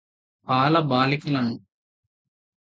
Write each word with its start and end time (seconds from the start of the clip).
బాల 0.47 0.79
బాలికలను 0.89 1.53